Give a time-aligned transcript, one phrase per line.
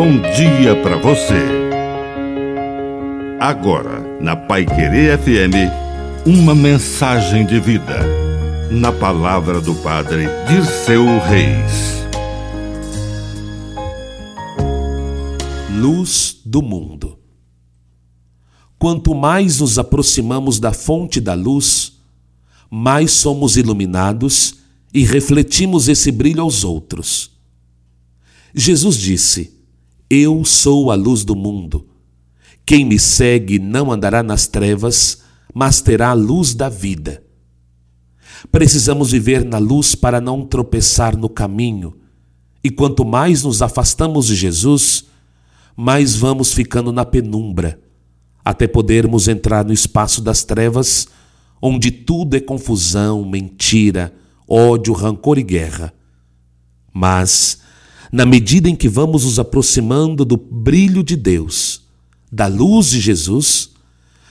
[0.00, 1.44] bom dia para você.
[3.38, 7.98] Agora, na Pai Querer FM, uma mensagem de vida.
[8.70, 12.00] Na palavra do Padre de seu Reis.
[15.78, 17.18] Luz do mundo.
[18.78, 22.00] Quanto mais nos aproximamos da fonte da luz,
[22.70, 24.60] mais somos iluminados
[24.94, 27.32] e refletimos esse brilho aos outros.
[28.54, 29.59] Jesus disse:
[30.12, 31.86] Eu sou a luz do mundo.
[32.66, 35.22] Quem me segue não andará nas trevas,
[35.54, 37.22] mas terá a luz da vida.
[38.50, 41.96] Precisamos viver na luz para não tropeçar no caminho,
[42.62, 45.04] e quanto mais nos afastamos de Jesus,
[45.76, 47.80] mais vamos ficando na penumbra,
[48.44, 51.06] até podermos entrar no espaço das trevas,
[51.62, 54.12] onde tudo é confusão, mentira,
[54.48, 55.94] ódio, rancor e guerra.
[56.92, 57.60] Mas,
[58.12, 61.82] na medida em que vamos nos aproximando do brilho de Deus,
[62.30, 63.70] da luz de Jesus,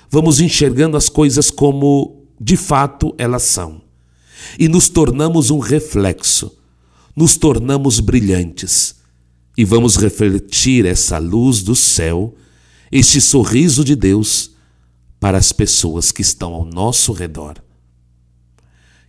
[0.09, 3.81] vamos enxergando as coisas como de fato elas são.
[4.58, 6.58] E nos tornamos um reflexo,
[7.16, 8.95] nos tornamos brilhantes.
[9.58, 12.33] E vamos refletir essa luz do céu,
[12.91, 14.52] este sorriso de Deus
[15.19, 17.61] para as pessoas que estão ao nosso redor.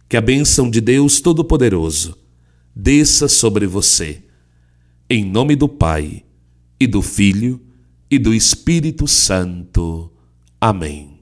[0.08, 2.16] Que a bênção de Deus Todo-Poderoso
[2.74, 4.24] desça sobre você,
[5.12, 6.22] em nome do Pai,
[6.78, 7.60] e do Filho,
[8.08, 10.08] e do Espírito Santo.
[10.60, 11.18] Amém.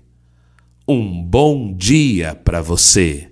[0.87, 3.31] Um bom dia para você.